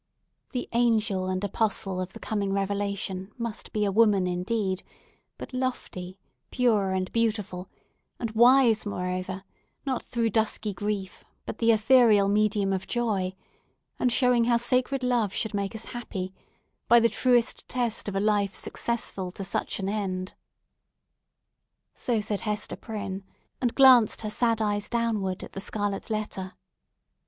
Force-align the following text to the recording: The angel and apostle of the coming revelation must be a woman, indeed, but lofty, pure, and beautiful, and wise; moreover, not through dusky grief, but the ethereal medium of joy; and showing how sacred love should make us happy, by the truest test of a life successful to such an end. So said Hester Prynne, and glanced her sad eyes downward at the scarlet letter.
The 0.51 0.67
angel 0.71 1.27
and 1.27 1.43
apostle 1.43 2.01
of 2.01 2.13
the 2.13 2.19
coming 2.19 2.51
revelation 2.53 3.31
must 3.37 3.71
be 3.71 3.85
a 3.85 3.91
woman, 3.91 4.25
indeed, 4.25 4.81
but 5.37 5.53
lofty, 5.53 6.17
pure, 6.49 6.91
and 6.91 7.11
beautiful, 7.11 7.69
and 8.19 8.31
wise; 8.31 8.83
moreover, 8.83 9.43
not 9.85 10.01
through 10.01 10.31
dusky 10.31 10.73
grief, 10.73 11.23
but 11.45 11.59
the 11.59 11.71
ethereal 11.71 12.29
medium 12.29 12.73
of 12.73 12.87
joy; 12.87 13.35
and 13.99 14.11
showing 14.11 14.45
how 14.45 14.57
sacred 14.57 15.03
love 15.03 15.33
should 15.33 15.53
make 15.53 15.75
us 15.75 15.85
happy, 15.93 16.33
by 16.87 16.99
the 16.99 17.07
truest 17.07 17.67
test 17.67 18.07
of 18.09 18.15
a 18.15 18.19
life 18.19 18.55
successful 18.55 19.31
to 19.31 19.43
such 19.43 19.79
an 19.79 19.87
end. 19.87 20.33
So 21.93 22.19
said 22.21 22.39
Hester 22.39 22.75
Prynne, 22.75 23.23
and 23.61 23.75
glanced 23.75 24.21
her 24.21 24.31
sad 24.31 24.63
eyes 24.63 24.89
downward 24.89 25.43
at 25.43 25.53
the 25.53 25.61
scarlet 25.61 26.09
letter. 26.09 26.53